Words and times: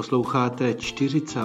Posloucháte 0.00 0.74
40. 0.74 1.40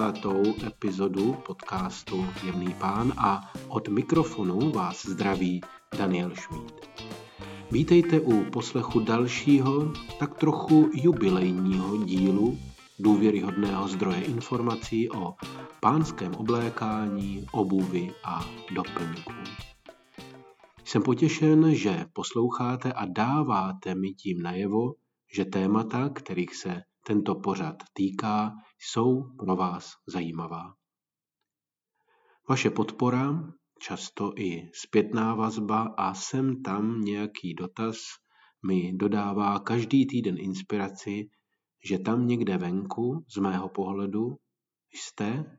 epizodu 0.66 1.32
podcastu 1.46 2.26
Jemný 2.44 2.74
pán 2.80 3.12
a 3.16 3.52
od 3.68 3.88
mikrofonu 3.88 4.70
vás 4.70 5.06
zdraví 5.06 5.60
Daniel 5.98 6.30
Šmíd. 6.34 6.72
Vítejte 7.70 8.20
u 8.20 8.44
poslechu 8.50 9.00
dalšího, 9.00 9.92
tak 10.18 10.34
trochu 10.34 10.90
jubilejního 10.92 11.96
dílu 12.04 12.58
důvěryhodného 12.98 13.88
zdroje 13.88 14.20
informací 14.20 15.10
o 15.10 15.34
pánském 15.80 16.34
oblékání, 16.34 17.46
obuvi 17.52 18.12
a 18.24 18.44
doplňků. 18.74 19.32
Jsem 20.84 21.02
potěšen, 21.02 21.74
že 21.74 22.04
posloucháte 22.12 22.92
a 22.92 23.06
dáváte 23.06 23.94
mi 23.94 24.08
tím 24.12 24.42
najevo, 24.42 24.94
že 25.34 25.44
témata, 25.44 26.08
kterých 26.08 26.56
se 26.56 26.82
tento 27.06 27.34
pořad 27.34 27.76
týká, 27.92 28.52
jsou 28.78 29.22
pro 29.38 29.56
vás 29.56 29.92
zajímavá. 30.06 30.74
Vaše 32.48 32.70
podpora, 32.70 33.52
často 33.80 34.32
i 34.36 34.70
zpětná 34.74 35.34
vazba 35.34 35.94
a 35.96 36.14
sem 36.14 36.62
tam 36.62 37.00
nějaký 37.00 37.54
dotaz 37.54 37.96
mi 38.66 38.92
dodává 38.92 39.58
každý 39.58 40.06
týden 40.06 40.36
inspiraci, 40.38 41.28
že 41.88 41.98
tam 41.98 42.26
někde 42.26 42.58
venku, 42.58 43.24
z 43.36 43.36
mého 43.36 43.68
pohledu, 43.68 44.36
jste 44.92 45.58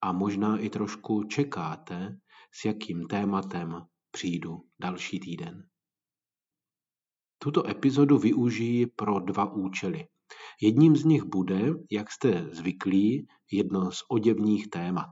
a 0.00 0.12
možná 0.12 0.58
i 0.58 0.70
trošku 0.70 1.24
čekáte, 1.24 2.18
s 2.52 2.64
jakým 2.64 3.06
tématem 3.06 3.86
přijdu 4.10 4.62
další 4.80 5.20
týden. 5.20 5.68
Tuto 7.38 7.68
epizodu 7.68 8.18
využiji 8.18 8.86
pro 8.86 9.20
dva 9.20 9.52
účely. 9.52 10.08
Jedním 10.60 10.96
z 10.96 11.04
nich 11.04 11.24
bude, 11.24 11.70
jak 11.90 12.10
jste 12.10 12.48
zvyklí, 12.52 13.26
jedno 13.52 13.92
z 13.92 14.02
oděvních 14.08 14.68
témat. 14.68 15.10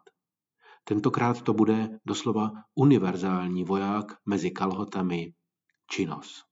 Tentokrát 0.85 1.43
to 1.43 1.55
bude 1.55 1.99
doslova 2.05 2.51
univerzální 2.75 3.65
voják 3.65 4.05
mezi 4.27 4.51
kalhotami 4.51 5.33
Činos. 5.91 6.45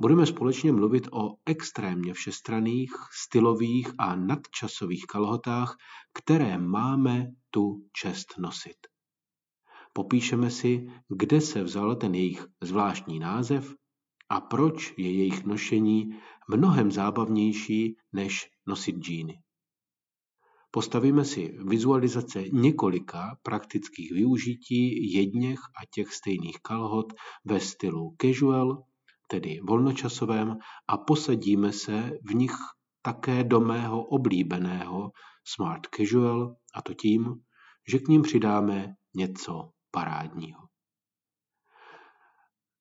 Budeme 0.00 0.26
společně 0.26 0.72
mluvit 0.72 1.08
o 1.12 1.34
extrémně 1.46 2.14
všestraných, 2.14 2.92
stylových 3.24 3.88
a 3.98 4.16
nadčasových 4.16 5.04
kalhotách, 5.06 5.76
které 6.12 6.58
máme 6.58 7.26
tu 7.50 7.88
čest 7.92 8.34
nosit. 8.38 8.76
Popíšeme 9.92 10.50
si, 10.50 10.86
kde 11.08 11.40
se 11.40 11.62
vzal 11.62 11.96
ten 11.96 12.14
jejich 12.14 12.46
zvláštní 12.60 13.18
název 13.18 13.74
a 14.32 14.40
proč 14.40 14.94
je 14.96 15.12
jejich 15.12 15.44
nošení 15.44 16.10
mnohem 16.48 16.92
zábavnější 16.92 17.96
než 18.12 18.50
nosit 18.66 18.96
džíny. 18.96 19.42
Postavíme 20.70 21.24
si 21.24 21.58
vizualizace 21.64 22.44
několika 22.52 23.36
praktických 23.42 24.12
využití 24.12 25.12
jedněch 25.12 25.58
a 25.60 25.86
těch 25.94 26.14
stejných 26.14 26.56
kalhot 26.62 27.12
ve 27.44 27.60
stylu 27.60 28.16
casual, 28.22 28.84
tedy 29.28 29.60
volnočasovém, 29.68 30.56
a 30.88 30.96
posadíme 30.96 31.72
se 31.72 32.10
v 32.24 32.34
nich 32.34 32.54
také 33.02 33.44
do 33.44 33.60
mého 33.60 34.04
oblíbeného 34.04 35.10
smart 35.44 35.82
casual, 35.96 36.56
a 36.74 36.82
to 36.82 36.94
tím, 36.94 37.34
že 37.88 37.98
k 37.98 38.08
ním 38.08 38.22
přidáme 38.22 38.94
něco 39.14 39.70
parádního. 39.90 40.71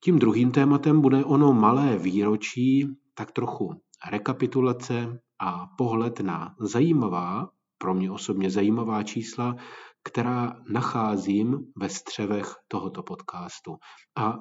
Tím 0.04 0.20
druhým 0.20 0.52
tématem 0.52 1.02
bude 1.02 1.26
ono 1.26 1.54
malé 1.54 1.98
výročí, 1.98 2.88
tak 3.14 3.32
trochu 3.32 3.82
rekapitulace 4.12 5.20
a 5.40 5.68
pohled 5.78 6.20
na 6.20 6.56
zajímavá, 6.60 7.50
pro 7.78 7.94
mě 7.94 8.12
osobně 8.12 8.50
zajímavá 8.50 9.04
čísla, 9.04 9.56
která 10.04 10.56
nacházím 10.70 11.60
ve 11.78 11.90
střevech 11.90 12.56
tohoto 12.68 13.04
podcastu. 13.04 13.76
A 14.18 14.38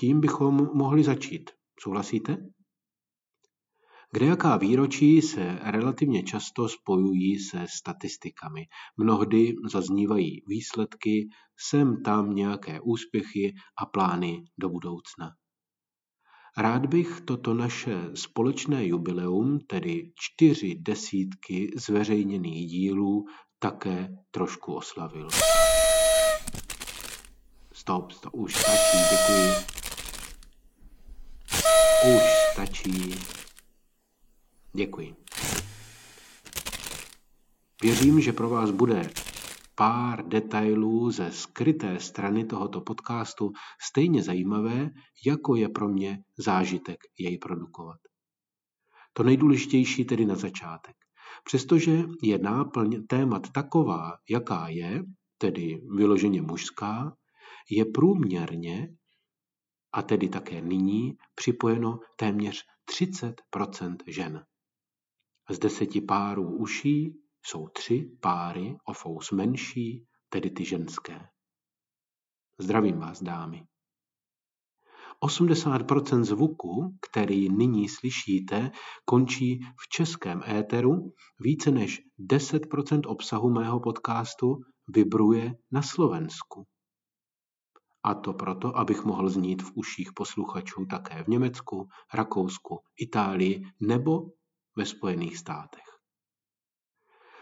tím 0.00 0.20
bychom 0.20 0.70
mohli 0.74 1.04
začít. 1.04 1.50
Souhlasíte? 1.80 2.36
Kdejaká 4.14 4.56
výročí 4.56 5.22
se 5.22 5.58
relativně 5.62 6.22
často 6.22 6.68
spojují 6.68 7.38
se 7.38 7.66
statistikami. 7.76 8.66
Mnohdy 8.96 9.54
zaznívají 9.72 10.42
výsledky, 10.48 11.28
sem 11.68 12.02
tam 12.02 12.34
nějaké 12.34 12.80
úspěchy 12.80 13.54
a 13.78 13.86
plány 13.86 14.44
do 14.58 14.68
budoucna. 14.68 15.30
Rád 16.56 16.86
bych 16.86 17.20
toto 17.20 17.54
naše 17.54 18.10
společné 18.14 18.86
jubileum, 18.86 19.58
tedy 19.66 20.12
čtyři 20.14 20.74
desítky 20.78 21.70
zveřejněných 21.76 22.66
dílů, 22.66 23.24
také 23.58 24.08
trošku 24.30 24.74
oslavil. 24.74 25.28
Stop, 27.72 28.12
stop, 28.12 28.34
už 28.34 28.54
stačí, 28.54 28.98
děkuji. 29.10 29.50
Už 32.16 32.22
stačí. 32.52 33.33
Děkuji. 34.76 35.14
Věřím, 37.82 38.20
že 38.20 38.32
pro 38.32 38.48
vás 38.48 38.70
bude 38.70 39.10
pár 39.74 40.28
detailů 40.28 41.10
ze 41.10 41.32
skryté 41.32 42.00
strany 42.00 42.44
tohoto 42.44 42.80
podcastu 42.80 43.52
stejně 43.82 44.22
zajímavé, 44.22 44.90
jako 45.26 45.56
je 45.56 45.68
pro 45.68 45.88
mě 45.88 46.18
zážitek 46.38 46.96
jej 47.18 47.38
produkovat. 47.38 47.98
To 49.12 49.22
nejdůležitější 49.22 50.04
tedy 50.04 50.26
na 50.26 50.36
začátek. 50.36 50.96
Přestože 51.44 52.02
je 52.22 52.38
náplň 52.38 53.06
témat 53.06 53.50
taková, 53.52 54.12
jaká 54.30 54.68
je, 54.68 55.02
tedy 55.38 55.80
vyloženě 55.96 56.42
mužská, 56.42 57.16
je 57.70 57.84
průměrně, 57.84 58.88
a 59.92 60.02
tedy 60.02 60.28
také 60.28 60.60
nyní, 60.60 61.16
připojeno 61.34 61.98
téměř 62.16 62.64
30% 62.90 63.96
žen. 64.06 64.44
Z 65.50 65.58
deseti 65.58 66.00
párů 66.00 66.56
uší 66.56 67.14
jsou 67.42 67.68
tři 67.68 68.10
páry 68.20 68.76
o 68.84 68.92
fous 68.92 69.30
menší, 69.30 70.06
tedy 70.28 70.50
ty 70.50 70.64
ženské. 70.64 71.28
Zdravím 72.58 72.98
vás, 72.98 73.22
dámy. 73.22 73.66
80% 75.22 76.22
zvuku, 76.22 76.98
který 77.10 77.48
nyní 77.48 77.88
slyšíte, 77.88 78.70
končí 79.04 79.60
v 79.60 79.88
českém 79.88 80.42
éteru. 80.48 81.12
Více 81.40 81.70
než 81.70 82.00
10% 82.30 83.00
obsahu 83.06 83.50
mého 83.50 83.80
podcastu 83.80 84.56
vibruje 84.88 85.54
na 85.72 85.82
Slovensku. 85.82 86.66
A 88.02 88.14
to 88.14 88.32
proto, 88.32 88.78
abych 88.78 89.04
mohl 89.04 89.28
znít 89.28 89.62
v 89.62 89.72
uších 89.74 90.12
posluchačů 90.12 90.86
také 90.90 91.24
v 91.24 91.28
Německu, 91.28 91.88
Rakousku, 92.14 92.78
Itálii 93.00 93.62
nebo 93.80 94.26
ve 94.76 94.86
Spojených 94.86 95.36
státech. 95.36 95.84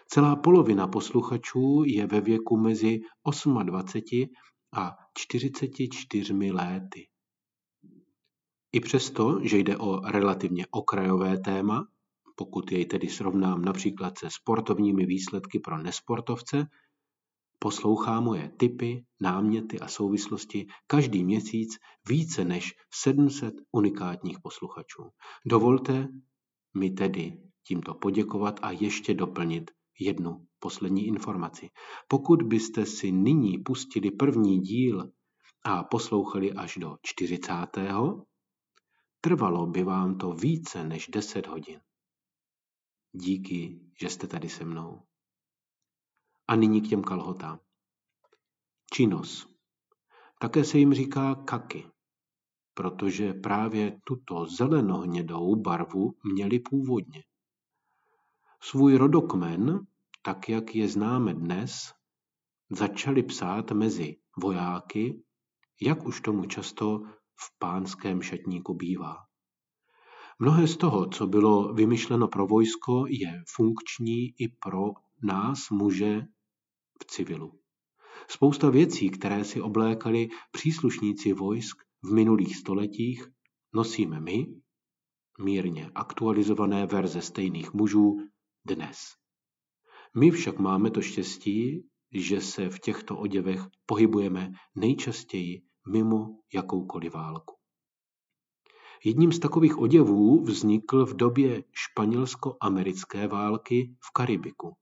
Celá 0.06 0.36
polovina 0.36 0.86
posluchačů 0.88 1.82
je 1.86 2.06
ve 2.06 2.20
věku 2.20 2.56
mezi 2.56 3.00
28 3.64 4.34
a 4.72 4.96
44 5.14 6.50
léty. 6.50 7.08
I 8.72 8.80
přesto, 8.80 9.40
že 9.42 9.58
jde 9.58 9.76
o 9.76 10.00
relativně 10.00 10.66
okrajové 10.70 11.38
téma, 11.38 11.86
pokud 12.36 12.72
jej 12.72 12.86
tedy 12.86 13.08
srovnám 13.08 13.64
například 13.64 14.18
se 14.18 14.28
sportovními 14.30 15.06
výsledky 15.06 15.58
pro 15.58 15.78
nesportovce, 15.78 16.66
poslouchá 17.58 18.20
moje 18.20 18.48
typy, 18.56 19.04
náměty 19.20 19.80
a 19.80 19.88
souvislosti 19.88 20.66
každý 20.86 21.24
měsíc 21.24 21.78
více 22.08 22.44
než 22.44 22.74
700 22.90 23.54
unikátních 23.72 24.40
posluchačů. 24.40 25.10
Dovolte 25.46 26.08
mi 26.74 26.90
tedy 26.90 27.38
tímto 27.66 27.94
poděkovat 27.94 28.60
a 28.62 28.70
ještě 28.70 29.14
doplnit 29.14 29.70
jednu 29.98 30.46
poslední 30.58 31.06
informaci. 31.06 31.70
Pokud 32.08 32.42
byste 32.42 32.86
si 32.86 33.12
nyní 33.12 33.58
pustili 33.58 34.10
první 34.10 34.60
díl 34.60 35.12
a 35.64 35.84
poslouchali 35.84 36.52
až 36.52 36.76
do 36.76 36.96
40. 37.02 37.52
Trvalo 39.20 39.66
by 39.66 39.84
vám 39.84 40.18
to 40.18 40.32
více 40.32 40.84
než 40.84 41.08
10 41.08 41.46
hodin. 41.46 41.80
Díky, 43.12 43.80
že 44.00 44.08
jste 44.08 44.26
tady 44.26 44.48
se 44.48 44.64
mnou. 44.64 45.02
A 46.48 46.56
nyní 46.56 46.80
k 46.80 46.88
těm 46.88 47.02
kalhotám. 47.02 47.60
Činos. 48.94 49.48
Také 50.40 50.64
se 50.64 50.78
jim 50.78 50.94
říká 50.94 51.34
kaky, 51.34 51.86
protože 52.74 53.34
právě 53.34 54.00
tuto 54.04 54.46
zelenohnědou 54.46 55.56
barvu 55.56 56.14
měli 56.24 56.58
původně. 56.58 57.24
Svůj 58.60 58.96
rodokmen, 58.96 59.86
tak 60.22 60.48
jak 60.48 60.74
je 60.74 60.88
známe 60.88 61.34
dnes, 61.34 61.92
začali 62.70 63.22
psát 63.22 63.72
mezi 63.72 64.16
vojáky, 64.36 65.22
jak 65.80 66.06
už 66.06 66.20
tomu 66.20 66.44
často 66.44 67.02
v 67.36 67.58
pánském 67.58 68.22
šatníku 68.22 68.74
bývá. 68.74 69.16
Mnohé 70.38 70.68
z 70.68 70.76
toho, 70.76 71.06
co 71.06 71.26
bylo 71.26 71.74
vymyšleno 71.74 72.28
pro 72.28 72.46
vojsko, 72.46 73.04
je 73.08 73.42
funkční 73.54 74.34
i 74.38 74.48
pro 74.48 74.90
nás, 75.22 75.70
muže, 75.70 76.22
v 77.02 77.06
civilu. 77.06 77.58
Spousta 78.28 78.70
věcí, 78.70 79.10
které 79.10 79.44
si 79.44 79.60
oblékali 79.60 80.28
příslušníci 80.50 81.32
vojsk 81.32 81.82
v 82.02 82.12
minulých 82.12 82.56
stoletích, 82.56 83.28
nosíme 83.74 84.20
my, 84.20 84.46
mírně 85.40 85.90
aktualizované 85.94 86.86
verze 86.86 87.22
stejných 87.22 87.72
mužů, 87.72 88.16
dnes. 88.64 88.98
My 90.16 90.30
však 90.30 90.58
máme 90.58 90.90
to 90.90 91.02
štěstí, 91.02 91.88
že 92.12 92.40
se 92.40 92.70
v 92.70 92.78
těchto 92.78 93.18
oděvech 93.18 93.60
pohybujeme 93.86 94.52
nejčastěji 94.74 95.62
mimo 95.92 96.38
jakoukoliv 96.54 97.14
válku. 97.14 97.54
Jedním 99.04 99.32
z 99.32 99.38
takových 99.38 99.78
oděvů 99.78 100.44
vznikl 100.44 101.06
v 101.06 101.16
době 101.16 101.64
španělsko-americké 101.72 103.28
války 103.28 103.96
v 104.00 104.12
Karibiku. 104.12 104.76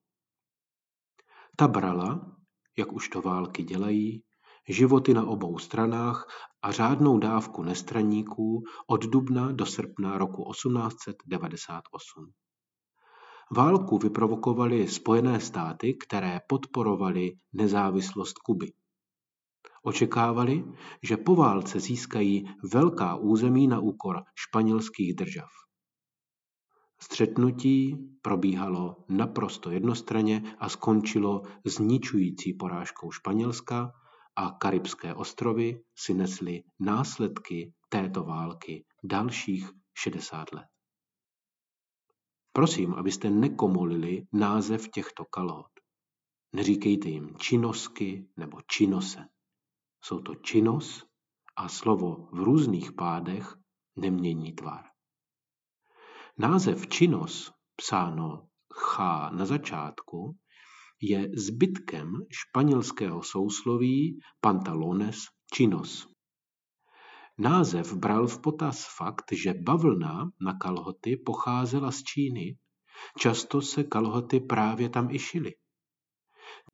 Ta 1.56 1.69
brala, 1.69 2.37
jak 2.78 2.93
už 2.93 3.08
to 3.08 3.22
války 3.22 3.62
dělají, 3.62 4.22
životy 4.68 5.14
na 5.14 5.26
obou 5.26 5.58
stranách 5.58 6.28
a 6.62 6.72
řádnou 6.72 7.18
dávku 7.18 7.62
nestraníků 7.62 8.62
od 8.86 9.04
dubna 9.04 9.52
do 9.52 9.66
srpna 9.66 10.18
roku 10.18 10.52
1898. 10.52 12.32
Válku 13.56 13.98
vyprovokovaly 13.98 14.88
Spojené 14.88 15.40
státy, 15.40 15.94
které 15.94 16.40
podporovaly 16.48 17.32
nezávislost 17.52 18.38
Kuby. 18.38 18.72
Očekávali, 19.82 20.64
že 21.02 21.16
po 21.16 21.36
válce 21.36 21.80
získají 21.80 22.48
velká 22.72 23.16
území 23.16 23.66
na 23.66 23.78
úkor 23.80 24.22
španělských 24.34 25.14
držav. 25.14 25.48
Střetnutí 27.02 27.96
probíhalo 28.22 28.96
naprosto 29.08 29.70
jednostranně 29.70 30.56
a 30.58 30.68
skončilo 30.68 31.42
zničující 31.64 32.52
porážkou 32.54 33.10
Španělska 33.10 33.92
a 34.37 34.50
Karibské 34.50 35.15
ostrovy 35.15 35.82
si 35.97 36.15
nesly 36.15 36.62
následky 36.81 37.73
této 37.88 38.25
války 38.25 38.85
dalších 39.05 39.71
60 39.94 40.53
let. 40.53 40.67
Prosím, 42.53 42.94
abyste 42.94 43.31
nekomolili 43.31 44.27
název 44.32 44.88
těchto 44.88 45.25
kalhot. 45.25 45.71
Neříkejte 46.53 47.09
jim 47.09 47.37
činosky 47.38 48.29
nebo 48.37 48.59
činose. 48.62 49.25
Jsou 50.05 50.21
to 50.21 50.35
činos 50.35 51.06
a 51.56 51.69
slovo 51.69 52.29
v 52.32 52.38
různých 52.41 52.93
pádech 52.93 53.56
nemění 53.97 54.53
tvar. 54.53 54.85
Název 56.38 56.88
činos, 56.88 57.53
psáno 57.77 58.49
chá 58.75 59.31
na 59.31 59.47
začátku, 59.47 60.37
je 61.00 61.31
zbytkem 61.37 62.12
španělského 62.31 63.23
sousloví 63.23 64.20
pantalones 64.41 65.17
chinos. 65.55 66.08
Název 67.38 67.94
bral 67.94 68.26
v 68.26 68.38
potaz 68.41 68.87
fakt, 68.97 69.25
že 69.32 69.55
bavlna 69.55 70.31
na 70.41 70.58
kalhoty 70.58 71.17
pocházela 71.17 71.91
z 71.91 72.02
Číny. 72.02 72.56
Často 73.19 73.62
se 73.62 73.85
kalhoty 73.85 74.41
právě 74.41 74.88
tam 74.88 75.11
i 75.11 75.19
šily. 75.19 75.55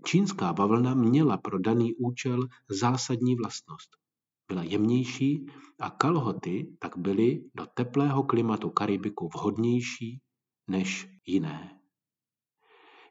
Čínská 0.05 0.53
bavlna 0.53 0.95
měla 0.95 1.37
pro 1.37 1.59
daný 1.59 1.95
účel 1.95 2.49
zásadní 2.69 3.37
vlastnost. 3.37 3.97
Byla 4.49 4.63
jemnější 4.63 5.47
a 5.81 5.91
kalhoty 5.91 6.77
tak 6.79 6.99
byly 6.99 7.45
do 7.55 7.67
teplého 7.67 8.23
klimatu 8.23 8.71
Karibiku 8.71 9.29
vhodnější 9.29 10.21
než 10.69 11.09
jiné. 11.27 11.81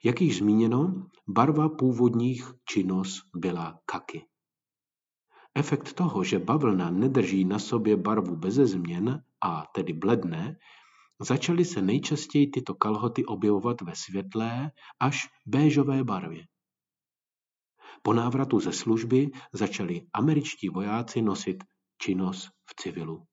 Jak 0.05 0.21
již 0.21 0.37
zmíněno, 0.37 1.09
barva 1.27 1.69
původních 1.69 2.53
činos 2.69 3.21
byla 3.35 3.79
kaky. 3.85 4.25
Efekt 5.55 5.93
toho, 5.93 6.23
že 6.23 6.39
bavlna 6.39 6.89
nedrží 6.89 7.45
na 7.45 7.59
sobě 7.59 7.97
barvu 7.97 8.35
beze 8.35 8.65
změn 8.65 9.23
a 9.43 9.65
tedy 9.75 9.93
bledne, 9.93 10.57
začaly 11.19 11.65
se 11.65 11.81
nejčastěji 11.81 12.47
tyto 12.47 12.75
kalhoty 12.75 13.25
objevovat 13.25 13.81
ve 13.81 13.95
světlé 13.95 14.71
až 14.99 15.27
béžové 15.45 16.03
barvě. 16.03 16.47
Po 18.03 18.13
návratu 18.13 18.59
ze 18.59 18.73
služby 18.73 19.31
začali 19.53 20.07
američtí 20.13 20.69
vojáci 20.69 21.21
nosit 21.21 21.63
činnost 22.01 22.49
v 22.69 22.75
civilu. 22.83 23.25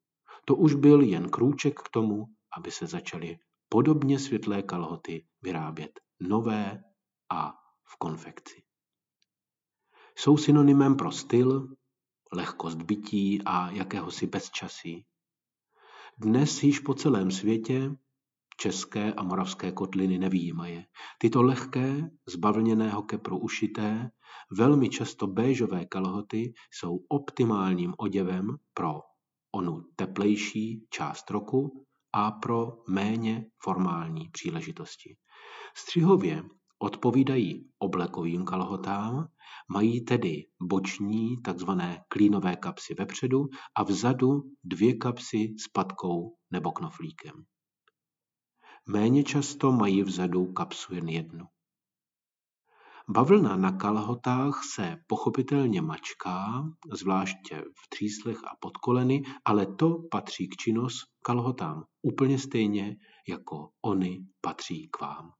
To 0.44 0.56
už 0.56 0.74
byl 0.74 1.00
jen 1.02 1.28
krůček 1.28 1.80
k 1.80 1.88
tomu, 1.88 2.24
aby 2.56 2.70
se 2.70 2.86
začaly 2.86 3.38
podobně 3.68 4.18
světlé 4.18 4.62
kalhoty 4.62 5.24
vyrábět 5.42 6.00
nové 6.28 6.84
a 7.30 7.54
v 7.84 7.96
konfekci. 7.96 8.62
Jsou 10.18 10.36
synonymem 10.36 10.96
pro 10.96 11.12
styl, 11.12 11.76
lehkost 12.32 12.82
bytí 12.82 13.42
a 13.44 13.70
jakéhosi 13.70 14.26
bezčasí. 14.26 15.06
Dnes 16.18 16.62
již 16.62 16.78
po 16.78 16.94
celém 16.94 17.30
světě 17.30 17.96
české 18.56 19.12
a 19.12 19.22
moravské 19.22 19.72
kotliny 19.72 20.18
nevýjímaje. 20.18 20.86
Tyto 21.18 21.42
lehké, 21.42 22.10
z 22.26 22.36
kepru 23.06 23.38
ušité, 23.38 24.10
velmi 24.50 24.88
často 24.88 25.26
béžové 25.26 25.84
kalhoty 25.84 26.54
jsou 26.70 27.04
optimálním 27.08 27.94
oděvem 27.98 28.56
pro 28.74 29.00
onu 29.52 29.84
teplejší 29.96 30.86
část 30.90 31.30
roku 31.30 31.86
a 32.12 32.30
pro 32.30 32.82
méně 32.88 33.46
formální 33.58 34.28
příležitosti. 34.28 35.16
Střihově 35.76 36.42
odpovídají 36.78 37.70
oblekovým 37.78 38.44
kalhotám, 38.44 39.28
mají 39.68 40.04
tedy 40.04 40.46
boční 40.62 41.42
takzvané 41.42 42.04
klínové 42.08 42.56
kapsy 42.56 42.94
vepředu 42.94 43.44
a 43.76 43.82
vzadu 43.82 44.42
dvě 44.64 44.96
kapsy 44.96 45.54
s 45.64 45.68
patkou 45.68 46.36
nebo 46.50 46.72
knoflíkem. 46.72 47.44
Méně 48.88 49.24
často 49.24 49.72
mají 49.72 50.02
vzadu 50.02 50.52
kapsu 50.52 50.94
jen 50.94 51.08
jednu. 51.08 51.46
Bavlna 53.08 53.56
na 53.56 53.72
kalhotách 53.72 54.64
se 54.64 54.96
pochopitelně 55.06 55.82
mačká, 55.82 56.64
zvláště 56.92 57.64
v 57.84 57.88
tříslech 57.88 58.44
a 58.44 58.56
pod 58.60 58.76
koleny, 58.76 59.22
ale 59.44 59.66
to 59.66 59.98
patří 60.10 60.48
k 60.48 60.56
činnost 60.56 61.04
kalhotám 61.24 61.84
úplně 62.02 62.38
stejně, 62.38 62.96
jako 63.28 63.70
oni 63.82 64.26
patří 64.40 64.88
k 64.88 65.00
vám. 65.00 65.32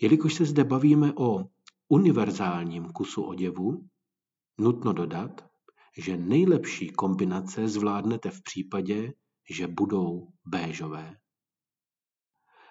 Jelikož 0.00 0.34
se 0.34 0.44
zde 0.44 0.64
bavíme 0.64 1.12
o 1.16 1.44
univerzálním 1.88 2.92
kusu 2.92 3.22
oděvu, 3.22 3.88
nutno 4.58 4.92
dodat, 4.92 5.50
že 5.98 6.16
nejlepší 6.16 6.90
kombinace 6.90 7.68
zvládnete 7.68 8.30
v 8.30 8.42
případě, 8.42 9.12
že 9.50 9.66
budou 9.66 10.28
béžové. 10.44 11.16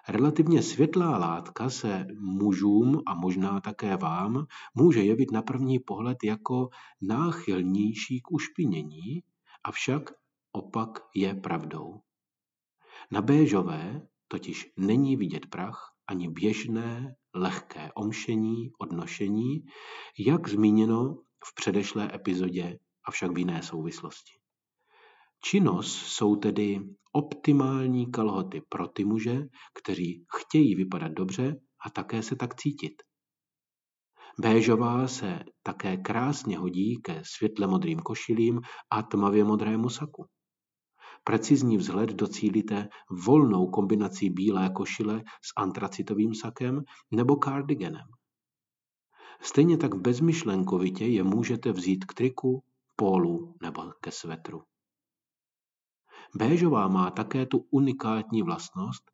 Relativně 0.08 0.62
světlá 0.62 1.18
látka 1.18 1.70
se 1.70 2.06
mužům 2.18 3.02
a 3.06 3.14
možná 3.14 3.60
také 3.60 3.96
vám 3.96 4.46
může 4.74 5.02
jevit 5.02 5.30
na 5.32 5.42
první 5.42 5.78
pohled 5.78 6.18
jako 6.24 6.68
náchylnější 7.02 8.20
k 8.20 8.30
ušpinění, 8.30 9.22
avšak 9.64 10.10
opak 10.52 10.98
je 11.14 11.34
pravdou. 11.34 12.00
Na 13.10 13.22
béžové 13.22 14.06
totiž 14.28 14.72
není 14.76 15.16
vidět 15.16 15.46
prach 15.46 15.89
ani 16.10 16.28
běžné 16.28 17.14
lehké 17.34 17.90
omšení, 17.94 18.70
odnošení, 18.78 19.64
jak 20.18 20.48
zmíněno 20.48 21.14
v 21.44 21.54
předešlé 21.54 22.14
epizodě, 22.14 22.78
avšak 23.04 23.32
v 23.32 23.38
jiné 23.38 23.62
souvislosti. 23.62 24.32
Činnost 25.44 25.96
jsou 25.96 26.36
tedy 26.36 26.80
optimální 27.12 28.10
kalhoty 28.10 28.62
pro 28.68 28.88
ty 28.88 29.04
muže, 29.04 29.42
kteří 29.74 30.24
chtějí 30.36 30.74
vypadat 30.74 31.12
dobře 31.12 31.56
a 31.86 31.90
také 31.90 32.22
se 32.22 32.36
tak 32.36 32.54
cítit. 32.54 33.02
Béžová 34.40 35.08
se 35.08 35.38
také 35.62 35.96
krásně 35.96 36.58
hodí 36.58 36.96
ke 37.02 37.22
světle 37.24 37.66
modrým 37.66 37.98
košilím 37.98 38.60
a 38.90 39.02
tmavě 39.02 39.44
modrému 39.44 39.88
saku. 39.88 40.26
Precizní 41.24 41.76
vzhled 41.76 42.10
docílíte 42.10 42.88
volnou 43.26 43.66
kombinací 43.66 44.30
bílé 44.30 44.70
košile 44.70 45.22
s 45.24 45.52
antracitovým 45.56 46.34
sakem 46.34 46.82
nebo 47.10 47.36
kardiganem. 47.36 48.06
Stejně 49.42 49.76
tak 49.76 49.94
bezmyšlenkovitě 49.94 51.06
je 51.06 51.24
můžete 51.24 51.72
vzít 51.72 52.04
k 52.04 52.14
triku, 52.14 52.62
pólu 52.96 53.54
nebo 53.62 53.92
ke 54.00 54.10
svetru. 54.10 54.62
Béžová 56.34 56.88
má 56.88 57.10
také 57.10 57.46
tu 57.46 57.66
unikátní 57.70 58.42
vlastnost, 58.42 59.10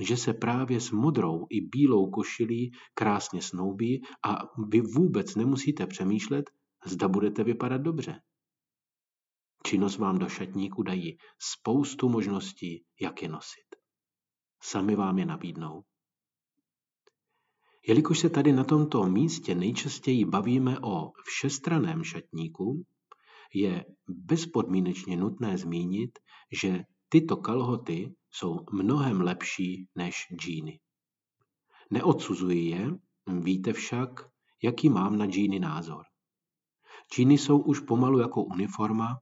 že 0.00 0.16
se 0.16 0.34
právě 0.34 0.80
s 0.80 0.90
modrou 0.90 1.46
i 1.50 1.60
bílou 1.60 2.10
košilí 2.10 2.72
krásně 2.94 3.42
snoubí 3.42 4.02
a 4.24 4.38
vy 4.68 4.80
vůbec 4.80 5.36
nemusíte 5.36 5.86
přemýšlet, 5.86 6.50
zda 6.84 7.08
budete 7.08 7.44
vypadat 7.44 7.78
dobře. 7.78 8.20
Činnost 9.68 9.98
vám 9.98 10.18
do 10.18 10.28
šatníku 10.28 10.82
dají 10.82 11.18
spoustu 11.38 12.08
možností, 12.08 12.84
jak 13.00 13.22
je 13.22 13.28
nosit. 13.28 13.68
Sami 14.62 14.96
vám 14.96 15.18
je 15.18 15.26
nabídnou. 15.26 15.82
Jelikož 17.88 18.18
se 18.18 18.30
tady 18.30 18.52
na 18.52 18.64
tomto 18.64 19.04
místě 19.04 19.54
nejčastěji 19.54 20.24
bavíme 20.24 20.80
o 20.80 21.12
všestraném 21.24 22.04
šatníku, 22.04 22.84
je 23.54 23.84
bezpodmínečně 24.08 25.16
nutné 25.16 25.58
zmínit, 25.58 26.18
že 26.62 26.84
tyto 27.08 27.36
kalhoty 27.36 28.14
jsou 28.30 28.56
mnohem 28.72 29.20
lepší 29.20 29.88
než 29.94 30.26
džíny. 30.40 30.80
Neodsuzuji 31.90 32.68
je, 32.68 32.90
víte 33.26 33.72
však, 33.72 34.10
jaký 34.62 34.88
mám 34.88 35.18
na 35.18 35.26
džíny 35.26 35.58
názor. 35.58 36.04
Džíny 37.14 37.38
jsou 37.38 37.58
už 37.58 37.80
pomalu 37.80 38.18
jako 38.18 38.42
uniforma, 38.42 39.18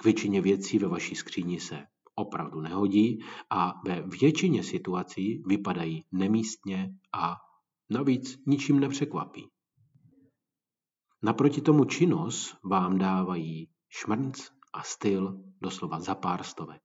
k 0.00 0.04
většině 0.04 0.40
věcí 0.40 0.78
ve 0.78 0.88
vaší 0.88 1.14
skříni 1.14 1.60
se 1.60 1.86
opravdu 2.14 2.60
nehodí 2.60 3.24
a 3.50 3.80
ve 3.84 4.02
většině 4.02 4.64
situací 4.64 5.42
vypadají 5.46 6.04
nemístně 6.12 6.94
a 7.12 7.36
navíc 7.90 8.38
ničím 8.46 8.80
nepřekvapí. 8.80 9.48
Naproti 11.22 11.60
tomu 11.60 11.84
činnost 11.84 12.56
vám 12.64 12.98
dávají 12.98 13.70
šmrnc 13.88 14.48
a 14.72 14.82
styl 14.82 15.44
doslova 15.60 16.00
za 16.00 16.14
pár 16.14 16.42
stovek. 16.42 16.82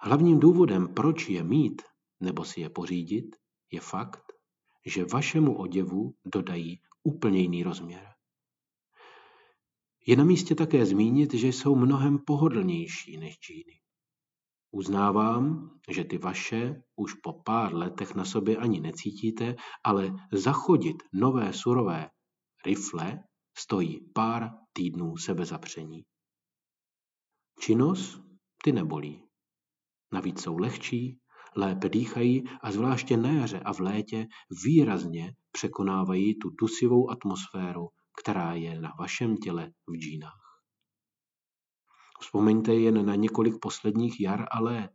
Hlavním 0.00 0.40
důvodem, 0.40 0.94
proč 0.94 1.28
je 1.28 1.44
mít 1.44 1.82
nebo 2.20 2.44
si 2.44 2.60
je 2.60 2.70
pořídit, 2.70 3.36
je 3.72 3.80
fakt, 3.80 4.32
že 4.86 5.04
vašemu 5.04 5.58
oděvu 5.58 6.14
dodají 6.24 6.80
úplně 7.02 7.40
jiný 7.40 7.62
rozměr. 7.62 8.15
Je 10.06 10.16
na 10.16 10.24
místě 10.24 10.54
také 10.54 10.86
zmínit, 10.86 11.34
že 11.34 11.48
jsou 11.48 11.76
mnohem 11.76 12.18
pohodlnější 12.18 13.16
než 13.16 13.38
džíny. 13.38 13.80
Uznávám, 14.70 15.70
že 15.88 16.04
ty 16.04 16.18
vaše 16.18 16.82
už 16.96 17.14
po 17.14 17.32
pár 17.32 17.74
letech 17.74 18.14
na 18.14 18.24
sobě 18.24 18.56
ani 18.56 18.80
necítíte, 18.80 19.56
ale 19.84 20.12
zachodit 20.32 21.02
nové 21.12 21.52
surové 21.52 22.10
rifle 22.66 23.18
stojí 23.58 24.00
pár 24.14 24.50
týdnů 24.72 25.16
sebezapření. 25.16 26.04
Činnost 27.60 28.20
ty 28.64 28.72
nebolí. 28.72 29.22
Navíc 30.12 30.42
jsou 30.42 30.58
lehčí, 30.58 31.18
lépe 31.56 31.88
dýchají 31.88 32.44
a 32.62 32.72
zvláště 32.72 33.16
na 33.16 33.32
jaře 33.32 33.60
a 33.60 33.72
v 33.72 33.80
létě 33.80 34.26
výrazně 34.64 35.32
překonávají 35.52 36.38
tu 36.38 36.50
dusivou 36.50 37.10
atmosféru, 37.10 37.88
která 38.20 38.54
je 38.54 38.80
na 38.80 38.92
vašem 38.98 39.36
těle 39.36 39.72
v 39.86 39.96
džínách. 39.96 40.46
Vzpomeňte 42.20 42.74
jen 42.74 43.06
na 43.06 43.14
několik 43.14 43.54
posledních 43.60 44.20
jar 44.20 44.46
a 44.50 44.60
let. 44.60 44.92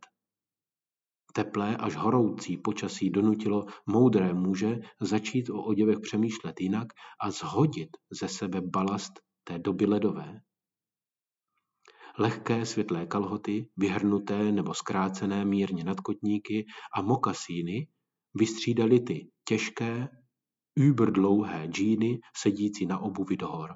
Teplé 1.34 1.78
až 1.78 1.96
horoucí 1.96 2.58
počasí 2.58 3.10
donutilo 3.10 3.66
moudré 3.86 4.34
muže 4.34 4.80
začít 5.02 5.50
o 5.50 5.64
oděvech 5.64 6.00
přemýšlet 6.00 6.62
jinak 6.62 6.88
a 7.22 7.32
zhodit 7.32 7.90
ze 8.12 8.28
sebe 8.28 8.62
balast 8.62 9.14
té 9.44 9.60
doby 9.60 9.86
ledové. 9.86 10.42
Lehké 12.20 12.66
světlé 12.66 13.06
kalhoty, 13.06 13.70
vyhrnuté 13.78 14.52
nebo 14.52 14.74
zkrácené 14.74 15.46
mírně 15.46 15.84
nadkotníky 15.84 16.66
a 16.96 17.02
mokasíny 17.02 17.88
vystřídali 18.34 19.00
ty 19.00 19.32
těžké, 19.48 20.10
überdlouhé 20.80 21.68
džíny 21.68 22.20
sedící 22.38 22.86
na 22.86 23.00
obuvi 23.00 23.38
do 23.38 23.48
hor. 23.48 23.76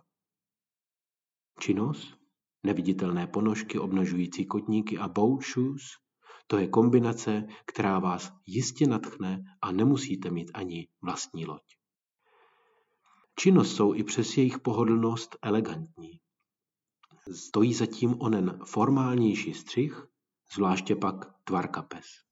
Činnost, 1.59 2.17
neviditelné 2.63 3.27
ponožky 3.27 3.79
obnažující 3.79 4.45
kotníky 4.45 4.97
a 4.97 5.07
boat 5.07 5.41
shoes, 5.43 5.81
to 6.47 6.57
je 6.57 6.67
kombinace, 6.67 7.47
která 7.65 7.99
vás 7.99 8.33
jistě 8.45 8.87
natchne 8.87 9.43
a 9.61 9.71
nemusíte 9.71 10.31
mít 10.31 10.51
ani 10.53 10.87
vlastní 11.01 11.45
loď. 11.45 11.61
Činnost 13.39 13.75
jsou 13.75 13.93
i 13.93 14.03
přes 14.03 14.37
jejich 14.37 14.59
pohodlnost 14.59 15.37
elegantní. 15.41 16.19
Stojí 17.31 17.73
zatím 17.73 18.21
onen 18.21 18.59
formálnější 18.65 19.53
střih, 19.53 20.05
zvláště 20.53 20.95
pak 20.95 21.15
tvar 21.43 21.67
kapes. 21.67 22.24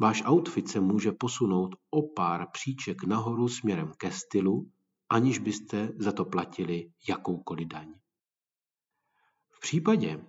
Váš 0.00 0.22
outfit 0.30 0.68
se 0.68 0.80
může 0.80 1.12
posunout 1.12 1.76
o 1.90 2.02
pár 2.02 2.46
příček 2.52 3.04
nahoru 3.04 3.48
směrem 3.48 3.92
ke 3.98 4.10
stylu, 4.12 4.70
aniž 5.10 5.38
byste 5.38 5.92
za 5.98 6.12
to 6.12 6.24
platili 6.24 6.90
jakoukoliv 7.08 7.68
daň. 7.68 7.94
V 9.50 9.60
případě, 9.60 10.24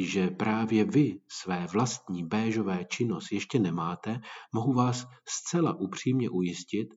že 0.00 0.30
právě 0.30 0.84
vy 0.84 1.20
své 1.28 1.66
vlastní 1.72 2.24
béžové 2.24 2.84
činnost 2.84 3.32
ještě 3.32 3.58
nemáte, 3.58 4.20
mohu 4.54 4.72
vás 4.72 5.06
zcela 5.28 5.74
upřímně 5.74 6.30
ujistit, 6.30 6.88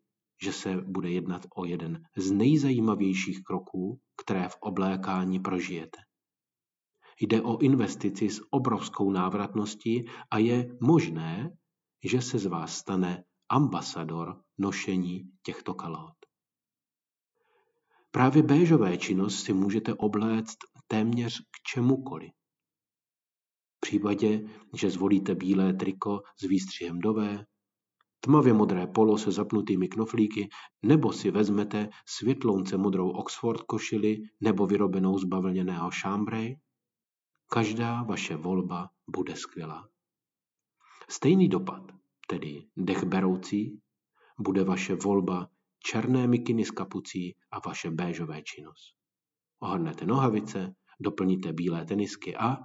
že 0.43 0.53
se 0.53 0.77
bude 0.77 1.11
jednat 1.11 1.45
o 1.55 1.65
jeden 1.65 2.03
z 2.17 2.31
nejzajímavějších 2.31 3.43
kroků, 3.43 3.99
které 4.23 4.49
v 4.49 4.57
oblékání 4.59 5.39
prožijete. 5.39 5.97
Jde 7.21 7.41
o 7.41 7.57
investici 7.57 8.29
s 8.29 8.41
obrovskou 8.49 9.11
návratností 9.11 10.05
a 10.31 10.37
je 10.37 10.77
možné, 10.81 11.49
že 12.03 12.21
se 12.21 12.39
z 12.39 12.45
vás 12.45 12.77
stane 12.77 13.23
ambasador 13.49 14.41
nošení 14.57 15.31
těchto 15.43 15.73
kalhot. 15.73 16.15
Právě 18.11 18.43
béžové 18.43 18.97
činnost 18.97 19.43
si 19.43 19.53
můžete 19.53 19.93
obléct 19.93 20.57
téměř 20.87 21.39
k 21.39 21.63
čemukoliv. 21.73 22.31
V 23.77 23.79
případě, 23.79 24.41
že 24.73 24.89
zvolíte 24.89 25.35
bílé 25.35 25.73
triko 25.73 26.21
s 26.39 26.47
výstřihem 26.47 26.99
dové, 26.99 27.45
tmavě 28.19 28.53
modré 28.53 28.87
polo 28.87 29.17
se 29.17 29.31
zapnutými 29.31 29.87
knoflíky, 29.87 30.49
nebo 30.85 31.13
si 31.13 31.31
vezmete 31.31 31.89
světlounce 32.05 32.77
modrou 32.77 33.09
Oxford 33.09 33.61
košili 33.61 34.17
nebo 34.41 34.67
vyrobenou 34.67 35.17
z 35.17 35.23
bavlněného 35.23 35.91
šámbrej, 35.91 36.59
každá 37.47 38.03
vaše 38.03 38.35
volba 38.35 38.89
bude 39.07 39.35
skvělá. 39.35 39.89
Stejný 41.11 41.49
dopad, 41.49 41.91
tedy 42.27 42.67
dech 42.77 43.03
beroucí, 43.03 43.81
bude 44.39 44.63
vaše 44.63 44.95
volba 44.95 45.49
černé 45.79 46.27
mikiny 46.27 46.65
s 46.65 46.71
kapucí 46.71 47.35
a 47.51 47.59
vaše 47.59 47.91
béžové 47.91 48.41
činnost. 48.41 48.95
Ohrnete 49.59 50.05
nohavice, 50.05 50.75
doplníte 50.99 51.53
bílé 51.53 51.85
tenisky 51.85 52.35
a 52.35 52.57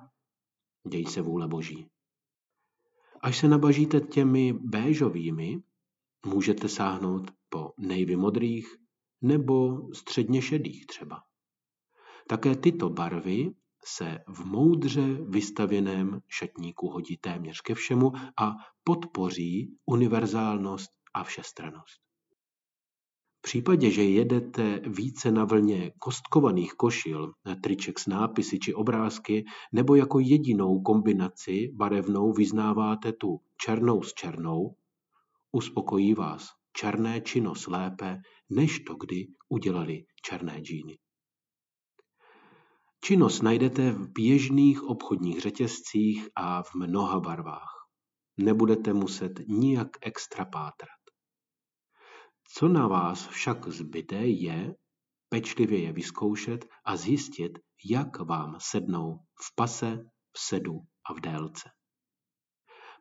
děj 0.88 1.06
se 1.06 1.22
vůle 1.22 1.48
boží. 1.48 1.86
Až 3.20 3.38
se 3.38 3.48
nabažíte 3.48 4.00
těmi 4.00 4.52
béžovými, 4.52 5.62
můžete 6.26 6.68
sáhnout 6.68 7.30
po 7.48 7.72
nejvy 7.78 8.16
modrých 8.16 8.76
nebo 9.22 9.88
středně 9.94 10.42
šedých 10.42 10.86
třeba. 10.86 11.22
Také 12.28 12.56
tyto 12.56 12.90
barvy 12.90 13.54
se 13.86 14.18
v 14.28 14.44
moudře 14.44 15.02
vystavěném 15.28 16.20
šatníku 16.28 16.88
hodí 16.88 17.16
téměř 17.16 17.60
ke 17.60 17.74
všemu 17.74 18.12
a 18.40 18.52
podpoří 18.84 19.76
univerzálnost 19.86 20.90
a 21.14 21.24
všestranost. 21.24 22.00
V 23.38 23.42
případě, 23.42 23.90
že 23.90 24.04
jedete 24.04 24.80
více 24.86 25.30
na 25.30 25.44
vlně 25.44 25.92
kostkovaných 25.98 26.74
košil, 26.74 27.32
triček 27.62 27.98
s 27.98 28.06
nápisy 28.06 28.58
či 28.58 28.74
obrázky, 28.74 29.44
nebo 29.72 29.94
jako 29.94 30.18
jedinou 30.18 30.80
kombinaci 30.80 31.70
barevnou 31.74 32.32
vyznáváte 32.32 33.12
tu 33.12 33.40
černou 33.56 34.02
s 34.02 34.14
černou, 34.14 34.76
uspokojí 35.52 36.14
vás 36.14 36.48
černé 36.72 37.20
činnost 37.20 37.66
lépe, 37.66 38.20
než 38.50 38.80
to 38.80 38.94
kdy 38.94 39.26
udělali 39.48 40.04
černé 40.22 40.60
džíny. 40.60 40.98
Činnost 43.04 43.42
najdete 43.42 43.92
v 43.92 44.08
běžných 44.12 44.82
obchodních 44.82 45.40
řetězcích 45.40 46.28
a 46.36 46.62
v 46.62 46.74
mnoha 46.74 47.20
barvách. 47.20 47.88
Nebudete 48.36 48.92
muset 48.92 49.32
nijak 49.48 49.88
extra 50.00 50.44
pátrat. 50.44 51.00
Co 52.54 52.68
na 52.68 52.88
vás 52.88 53.26
však 53.26 53.68
zbyde 53.68 54.26
je 54.26 54.74
pečlivě 55.28 55.82
je 55.82 55.92
vyzkoušet 55.92 56.64
a 56.84 56.96
zjistit, 56.96 57.52
jak 57.90 58.18
vám 58.18 58.56
sednou 58.60 59.18
v 59.18 59.54
pase, 59.54 59.98
v 60.32 60.38
sedu 60.38 60.80
a 61.10 61.14
v 61.14 61.20
délce. 61.20 61.70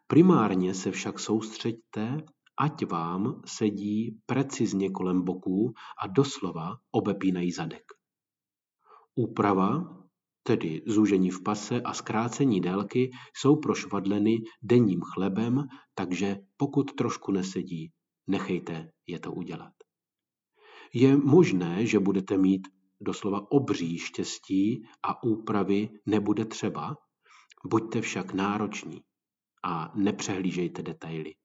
Primárně 0.08 0.74
se 0.74 0.92
však 0.92 1.20
soustřeďte, 1.20 2.18
ať 2.60 2.86
vám 2.86 3.42
sedí 3.46 4.20
precizně 4.26 4.90
kolem 4.90 5.24
boků 5.24 5.74
a 6.04 6.08
doslova 6.08 6.76
obepínají 6.92 7.52
zadek. 7.52 7.84
Úprava, 9.16 9.98
tedy 10.44 10.82
zúžení 10.86 11.32
v 11.32 11.44
pase 11.44 11.82
a 11.82 11.94
zkrácení 11.94 12.62
délky, 12.62 13.12
jsou 13.36 13.56
prošvadleny 13.56 14.38
denním 14.62 15.02
chlebem, 15.02 15.64
takže 15.96 16.38
pokud 16.58 16.96
trošku 16.96 17.32
nesedí, 17.32 17.92
nechejte 18.28 18.92
je 19.08 19.20
to 19.20 19.32
udělat. 19.32 19.74
Je 20.94 21.18
možné, 21.18 21.86
že 21.86 22.00
budete 22.00 22.38
mít 22.38 22.68
doslova 23.02 23.52
obří 23.52 24.00
štěstí 24.00 24.84
a 25.04 25.24
úpravy 25.24 25.90
nebude 26.06 26.46
třeba, 26.46 26.98
buďte 27.66 28.02
však 28.02 28.34
nároční 28.34 29.02
a 29.64 29.92
nepřehlížejte 29.96 30.84
detaily. 30.84 31.36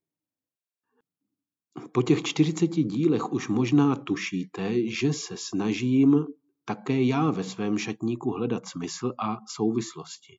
Po 1.92 2.02
těch 2.02 2.22
40 2.22 2.66
dílech 2.66 3.32
už 3.32 3.48
možná 3.48 3.96
tušíte, 3.96 4.88
že 4.88 5.12
se 5.12 5.36
snažím 5.36 6.26
také 6.70 7.02
já 7.02 7.30
ve 7.30 7.44
svém 7.44 7.78
šatníku 7.78 8.30
hledat 8.30 8.66
smysl 8.66 9.12
a 9.18 9.36
souvislosti. 9.48 10.38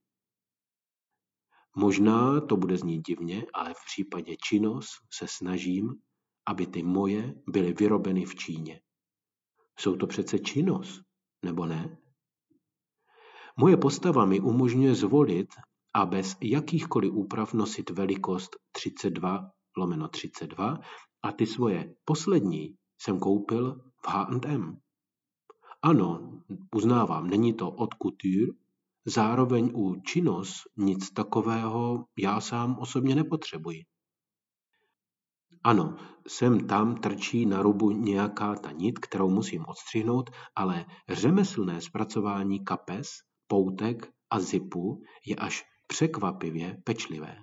Možná 1.75 2.41
to 2.41 2.57
bude 2.57 2.77
znít 2.77 3.01
divně, 3.07 3.45
ale 3.53 3.73
v 3.73 3.85
případě 3.85 4.35
činos 4.37 4.87
se 5.13 5.27
snažím, 5.27 5.89
aby 6.47 6.67
ty 6.67 6.83
moje 6.83 7.35
byly 7.47 7.73
vyrobeny 7.73 8.25
v 8.25 8.35
Číně. 8.35 8.81
Jsou 9.79 9.95
to 9.95 10.07
přece 10.07 10.39
činos, 10.39 11.01
nebo 11.45 11.65
ne? 11.65 11.97
Moje 13.57 13.77
postava 13.77 14.25
mi 14.25 14.39
umožňuje 14.39 14.95
zvolit 14.95 15.49
a 15.93 16.05
bez 16.05 16.37
jakýchkoliv 16.41 17.13
úprav 17.13 17.53
nosit 17.53 17.89
velikost 17.89 18.55
32 18.71 19.51
lomeno 19.77 20.07
32 20.07 20.79
a 21.23 21.31
ty 21.31 21.47
svoje 21.47 21.95
poslední 22.05 22.75
jsem 23.01 23.19
koupil 23.19 23.91
v 24.05 24.07
H&M. 24.07 24.81
Ano, 25.83 26.41
uznávám, 26.75 27.29
není 27.29 27.53
to 27.53 27.71
od 27.71 27.89
couture, 28.03 28.45
zároveň 29.05 29.71
u 29.75 29.95
činos 29.95 30.61
nic 30.77 31.11
takového 31.11 32.05
já 32.17 32.41
sám 32.41 32.79
osobně 32.79 33.15
nepotřebuji. 33.15 33.83
Ano, 35.63 35.95
sem 36.27 36.67
tam 36.67 36.95
trčí 36.95 37.45
na 37.45 37.61
rubu 37.61 37.91
nějaká 37.91 38.55
ta 38.55 38.71
nit, 38.71 38.99
kterou 38.99 39.29
musím 39.29 39.65
odstřihnout, 39.67 40.29
ale 40.55 40.85
řemeslné 41.09 41.81
zpracování 41.81 42.65
kapes, 42.65 43.09
poutek 43.47 44.11
a 44.29 44.39
zipu 44.39 45.03
je 45.25 45.35
až 45.35 45.63
překvapivě 45.87 46.81
pečlivé. 46.83 47.37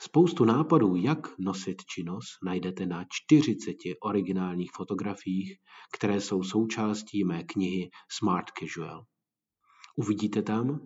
Spoustu 0.00 0.44
nápadů, 0.44 0.96
jak 0.96 1.38
nosit 1.38 1.84
činnost, 1.84 2.28
najdete 2.44 2.86
na 2.86 3.04
40 3.10 3.76
originálních 4.02 4.72
fotografiích, 4.72 5.58
které 5.92 6.20
jsou 6.20 6.42
součástí 6.42 7.24
mé 7.24 7.42
knihy 7.44 7.90
Smart 8.10 8.46
Casual. 8.58 9.04
Uvidíte 9.96 10.42
tam, 10.42 10.80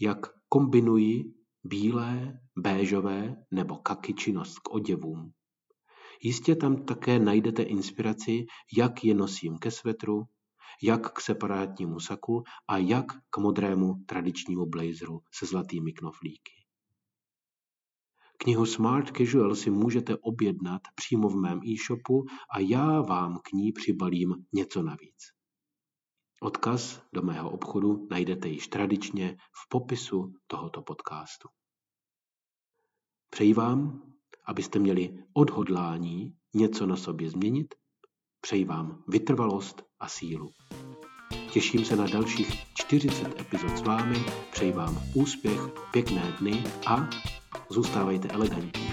jak 0.00 0.26
kombinuji 0.48 1.24
bílé, 1.64 2.40
béžové 2.58 3.36
nebo 3.50 3.76
kaky 3.76 4.14
činnost 4.14 4.58
k 4.58 4.70
oděvům. 4.70 5.32
Jistě 6.22 6.56
tam 6.56 6.84
také 6.84 7.18
najdete 7.18 7.62
inspiraci, 7.62 8.46
jak 8.76 9.04
je 9.04 9.14
nosím 9.14 9.58
ke 9.58 9.70
svetru, 9.70 10.22
jak 10.82 11.12
k 11.12 11.20
separátnímu 11.20 12.00
saku 12.00 12.42
a 12.68 12.78
jak 12.78 13.06
k 13.30 13.38
modrému 13.38 13.94
tradičnímu 14.06 14.66
blazeru 14.66 15.20
se 15.34 15.46
zlatými 15.46 15.92
knoflíky. 15.92 16.59
Knihu 18.42 18.66
Smart 18.66 19.16
Casual 19.16 19.54
si 19.54 19.70
můžete 19.70 20.16
objednat 20.16 20.82
přímo 20.94 21.28
v 21.28 21.36
mém 21.36 21.60
e-shopu 21.66 22.24
a 22.54 22.58
já 22.58 23.00
vám 23.00 23.38
k 23.42 23.52
ní 23.52 23.72
přibalím 23.72 24.34
něco 24.52 24.82
navíc. 24.82 25.16
Odkaz 26.42 27.02
do 27.12 27.22
mého 27.22 27.50
obchodu 27.50 28.08
najdete 28.10 28.48
již 28.48 28.68
tradičně 28.68 29.36
v 29.36 29.68
popisu 29.68 30.32
tohoto 30.46 30.82
podcastu. 30.82 31.48
Přeji 33.30 33.54
vám, 33.54 34.02
abyste 34.46 34.78
měli 34.78 35.18
odhodlání 35.32 36.34
něco 36.54 36.86
na 36.86 36.96
sobě 36.96 37.30
změnit. 37.30 37.74
Přeji 38.40 38.64
vám 38.64 39.04
vytrvalost 39.08 39.82
a 40.00 40.08
sílu. 40.08 40.50
Těším 41.52 41.84
se 41.84 41.96
na 41.96 42.06
dalších 42.06 42.74
40 42.74 43.40
epizod 43.40 43.78
s 43.78 43.82
vámi, 43.82 44.16
přeji 44.52 44.72
vám 44.72 45.02
úspěch, 45.14 45.60
pěkné 45.92 46.36
dny 46.40 46.64
a 46.86 47.10
zůstávajte 47.70 48.28
elegantní. 48.28 48.92